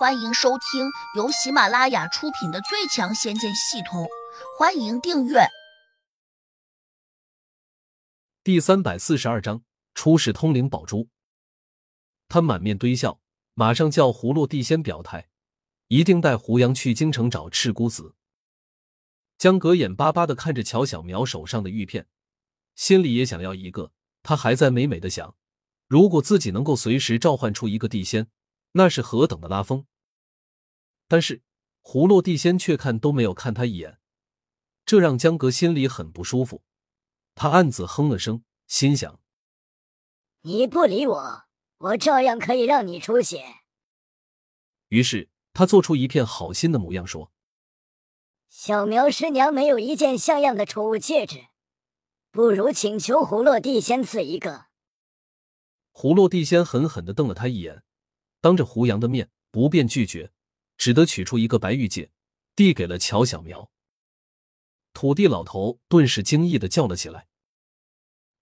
[0.00, 4.04] 欢迎收听由喜马拉雅出品的《最强仙剑系统》，
[4.58, 5.40] 欢迎订阅。
[8.42, 11.10] 第三百四十二章：出世通灵宝珠。
[12.30, 13.20] 他满面堆笑，
[13.52, 15.28] 马上叫葫芦地仙表态，
[15.88, 18.14] 一定带胡杨去京城找赤姑子。
[19.36, 22.06] 江格眼巴巴的看着乔小苗手上的玉片，
[22.74, 23.92] 心里也想要一个。
[24.22, 25.36] 他还在美美的想，
[25.86, 28.30] 如果自己能够随时召唤出一个地仙。
[28.72, 29.84] 那是何等的拉风！
[31.10, 31.42] 但是
[31.82, 33.98] 葫芦地仙却看都没有看他一眼，
[34.86, 36.62] 这让江格心里很不舒服。
[37.34, 39.18] 他暗自哼了声，心想：
[40.42, 41.42] 你不理我，
[41.78, 43.42] 我照样可以让你出血。
[44.90, 47.32] 于是他做出一片好心的模样，说
[48.48, 51.46] ：“小苗师娘没有一件像样的储物戒指，
[52.30, 54.66] 不如请求葫芦地仙赐一个。”
[55.92, 57.82] 葫芦地仙狠狠的瞪了他一眼。
[58.40, 60.30] 当着胡杨的面不便拒绝，
[60.80, 62.10] 只得取出一个白玉戒，
[62.56, 63.70] 递给了乔小苗。
[64.94, 67.28] 土地老头顿时惊异的叫了起来：“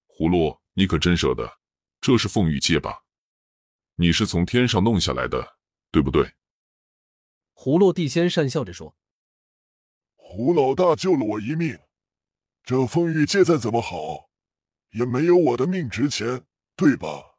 [0.06, 1.58] 葫芦，你可真舍得！
[2.00, 3.02] 这是凤玉戒吧？
[3.96, 5.58] 你是从天上弄下来的，
[5.90, 6.36] 对不对？”
[7.54, 8.96] 葫芦地仙讪笑着说
[10.14, 11.76] ：“胡老大救了我一命，
[12.62, 14.30] 这凤玉戒再怎么好，
[14.90, 16.46] 也没有我的命值钱，
[16.76, 17.36] 对吧？”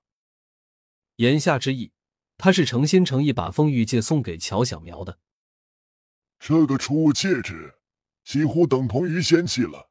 [1.15, 1.93] 言下之意。
[2.41, 5.19] 他是诚心诚意把风玉戒送给乔小苗的。
[6.39, 7.75] 这个储物戒指
[8.23, 9.89] 几乎等同于仙器了，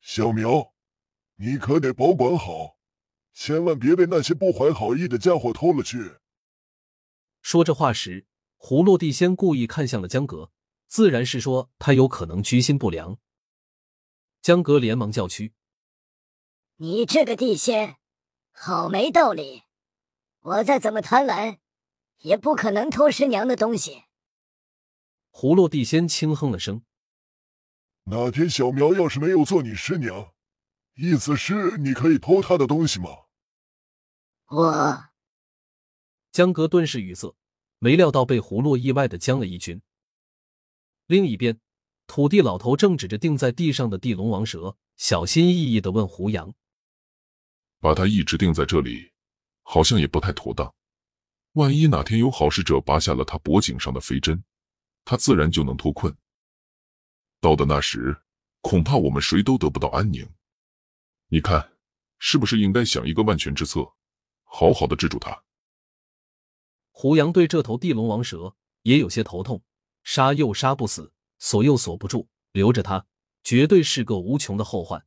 [0.00, 0.72] 小苗，
[1.34, 2.78] 你可得保管好，
[3.34, 6.18] 千万别被那些不怀好意的家伙偷了去。
[7.42, 8.24] 说这话时，
[8.56, 10.52] 葫芦地仙故意看向了江格，
[10.86, 13.18] 自然是说他有可能居心不良。
[14.40, 15.54] 江格连忙叫屈
[16.78, 17.96] ：“你这个地仙，
[18.52, 19.64] 好没道理！
[20.38, 21.58] 我再怎么贪婪。”
[22.20, 24.04] 也不可能偷师娘的东西。
[25.32, 26.82] 葫芦地仙轻哼了声
[28.04, 30.34] ：“哪天小苗要是没有做你师娘，
[30.94, 33.08] 意思是你可以偷她的东西吗？”
[34.48, 35.04] 我
[36.32, 37.36] 江格顿时语塞，
[37.78, 39.80] 没料到被葫芦意外的将了一军。
[41.06, 41.60] 另一边，
[42.06, 46.52] 土地老头正指着钉在地上的地龙王蛇，小心翼翼的问胡杨
[47.80, 49.12] ：“把它一直钉在这里，
[49.62, 50.72] 好像也不太妥当。”
[51.54, 54.44] 万一哪天有好事者拔下了他脖颈上的飞针，
[55.04, 56.16] 他自然就能脱困。
[57.40, 58.16] 到的那时，
[58.60, 60.28] 恐怕我们谁都得不到安宁。
[61.28, 61.72] 你看，
[62.18, 63.80] 是不是应该想一个万全之策，
[64.44, 65.42] 好好的治住他？
[66.90, 69.62] 胡杨对这头地龙王蛇也有些头痛，
[70.04, 73.06] 杀又杀不死，锁又锁不住，留着它
[73.42, 75.04] 绝对是个无穷的后患。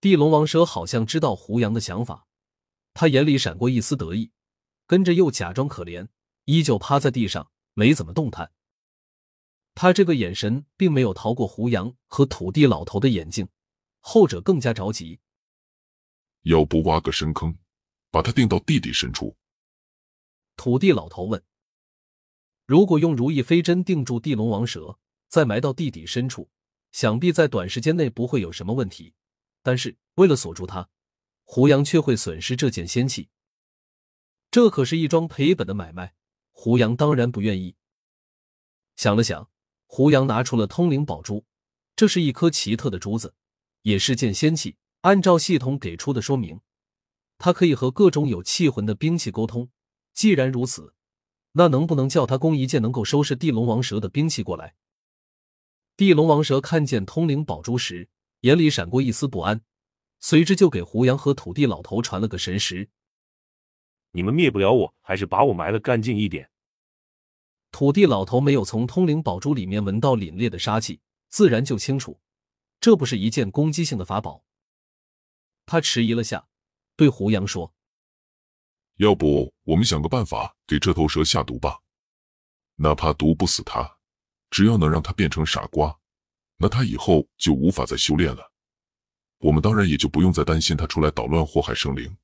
[0.00, 2.26] 地龙王蛇好像知道胡杨的想法，
[2.92, 4.32] 他眼里闪过一丝得意。
[4.92, 6.06] 跟着又假装可怜，
[6.44, 8.52] 依旧趴在地上，没怎么动弹。
[9.74, 13.48] 他这个眼神并没有逃过胡杨和土地老头的眼睛，
[14.00, 15.18] 后者更加着急。
[16.42, 17.56] 要不挖个深坑，
[18.10, 19.34] 把他钉到地底深处？
[20.56, 21.42] 土地老头问。
[22.66, 26.50] 如果用如意飞针定住地龙王蛇，再埋到地底深处，
[26.90, 29.14] 想必在短时间内不会有什么问题。
[29.62, 30.90] 但是为了锁住他，
[31.44, 33.30] 胡杨却会损失这件仙器。
[34.52, 36.12] 这可是一桩赔本的买卖，
[36.50, 37.74] 胡杨当然不愿意。
[38.96, 39.48] 想了想，
[39.86, 41.46] 胡杨拿出了通灵宝珠，
[41.96, 43.34] 这是一颗奇特的珠子，
[43.80, 44.76] 也是件仙器。
[45.00, 46.60] 按照系统给出的说明，
[47.38, 49.70] 它可以和各种有气魂的兵器沟通。
[50.12, 50.92] 既然如此，
[51.52, 54.74] 那能不能叫他供一件能够收拾地龙王蛇的兵器过来？
[55.96, 58.10] 地龙王蛇看见通灵宝珠时，
[58.40, 59.62] 眼里闪过一丝不安，
[60.20, 62.90] 随之就给胡杨和土地老头传了个神识。
[64.12, 66.50] 你们灭不了我，还是把我埋了干净一点。
[67.70, 72.20] 土地老头没有从通灵宝珠里面闻到凛冽的杀气，自然就清楚，
[72.78, 74.44] 这不是一件攻击性的法宝。
[75.64, 76.46] 他迟疑了下，
[76.94, 77.72] 对胡杨说
[78.98, 81.80] ：“要不我们想个办法给这头蛇下毒吧？
[82.76, 83.96] 哪怕毒不死它，
[84.50, 85.98] 只要能让它变成傻瓜，
[86.58, 88.52] 那它以后就无法再修炼了。
[89.38, 92.14] 我们当然也就不用再担心它出来捣乱祸害生灵。”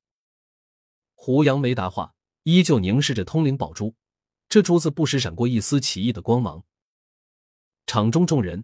[1.21, 3.93] 胡杨没答话，依旧凝视着通灵宝珠。
[4.47, 6.63] 这珠子不时闪过一丝奇异的光芒。
[7.85, 8.63] 场中众人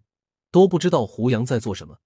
[0.52, 2.00] 都不知道胡杨在做什么，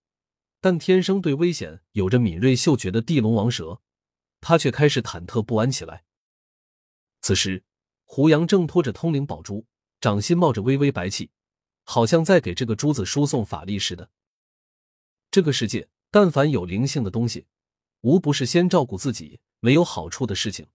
[0.60, 3.80] 但天生对危险有着敏锐嗅觉的地龙王蛇，
[4.42, 6.04] 他却开始忐忑不安起来。
[7.22, 7.64] 此时，
[8.04, 9.68] 胡杨正托着通灵宝珠，
[10.02, 11.30] 掌心冒着微微白气，
[11.84, 14.10] 好像在给这个珠子输送法力似的。
[15.30, 17.46] 这个世界，但凡有灵性的东西，
[18.02, 19.40] 无不是先照顾自己。
[19.62, 20.68] 没有好处的事情，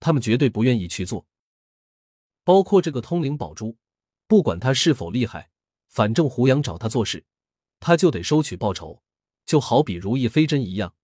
[0.00, 1.26] 他们绝对不愿意去做。
[2.44, 3.76] 包括这个通灵宝珠，
[4.26, 5.50] 不管他是否厉害，
[5.88, 7.26] 反正胡杨找他做事，
[7.78, 9.02] 他就得收取报酬。
[9.44, 10.94] 就好比如意飞针一样，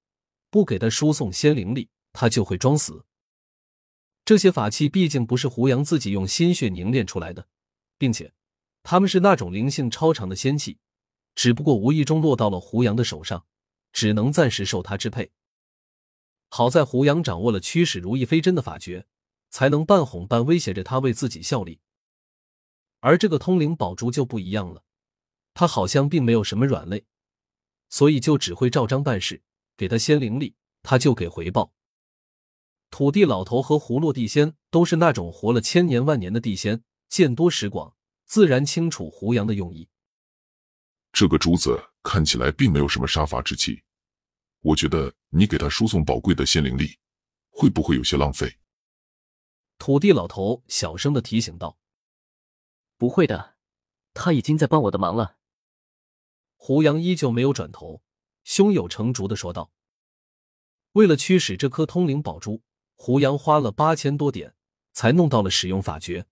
[0.49, 3.05] 不给他输送仙灵力，他就会装死。
[4.25, 7.47] 这些法器毕竟不是胡杨自己用心血凝练出来的，
[7.99, 8.32] 并且
[8.82, 10.79] 他们是那种灵性超长的仙器，
[11.35, 13.44] 只不过无意中落到了胡杨的手上，
[13.93, 15.31] 只能暂时受他支配。
[16.49, 19.06] 好在胡杨掌握了驱使如意飞针的法诀，
[19.50, 21.81] 才能半哄半威胁着他为自己效力。
[23.00, 24.83] 而这个通灵宝珠就不一样了，
[25.55, 27.05] 他好像并没有什么软肋，
[27.89, 29.43] 所以就只会照章办事，
[29.77, 31.73] 给他仙灵力，他就给回报。
[32.91, 39.89] 土地老头和葫芦地仙都是那种活了千年万年的地仙，见多识广，自然清楚胡杨的用意。
[41.12, 43.83] 这个珠子看起来并没有什么杀伐之气。
[44.60, 46.99] 我觉得你给他输送宝贵的仙灵力，
[47.49, 48.58] 会不会有些浪费？
[49.78, 51.78] 土地老头小声的提醒道
[52.99, 53.55] ：“不会的，
[54.12, 55.37] 他已经在帮我的忙了。”
[56.56, 58.02] 胡杨依旧没有转头，
[58.43, 59.70] 胸有成竹的说道
[60.93, 62.62] ：“为了驱使这颗通灵宝珠，
[62.96, 64.56] 胡杨花了八千多点，
[64.93, 66.26] 才弄到了使用法诀。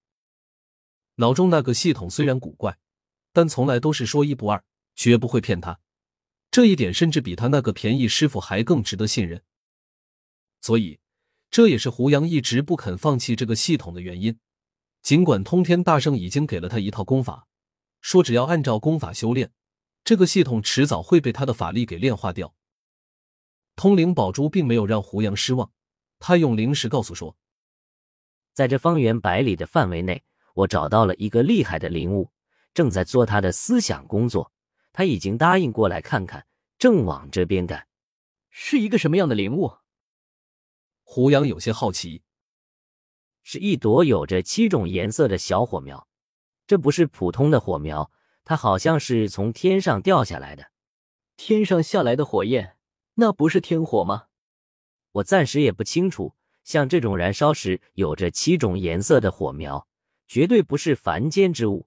[1.14, 2.76] 脑中那个系统虽然古怪，
[3.32, 4.64] 但从来都是说一不二，
[4.96, 5.78] 绝不会骗他。”
[6.56, 9.42] 这一点甚至比他那个便宜师傅还更值得信任，
[10.62, 10.98] 所以
[11.50, 14.38] 这也是胡杨一直不肯放弃这个系统的原因。
[15.02, 17.46] 尽管通天大圣已经给了他一套功法，
[18.00, 19.52] 说只要按照功法修炼，
[20.02, 22.54] 这个系统迟早会被他的法力给炼化掉。
[23.74, 25.70] 通灵宝珠并没有让胡杨失望，
[26.18, 27.36] 他用灵石告诉说，
[28.54, 30.24] 在这方圆百里的范围内，
[30.54, 32.30] 我找到了一个厉害的灵物，
[32.72, 34.50] 正在做他的思想工作。
[34.96, 36.46] 他已经答应过来看看，
[36.78, 37.86] 正往这边赶。
[38.48, 39.70] 是一个什么样的灵物？
[41.02, 42.22] 胡杨有些好奇。
[43.42, 46.08] 是一朵有着七种颜色的小火苗，
[46.66, 48.10] 这不是普通的火苗，
[48.42, 50.70] 它好像是从天上掉下来的。
[51.36, 52.78] 天上下来的火焰，
[53.16, 54.28] 那不是天火吗？
[55.12, 56.34] 我暂时也不清楚。
[56.64, 59.86] 像这种燃烧时有着七种颜色的火苗，
[60.26, 61.86] 绝对不是凡间之物。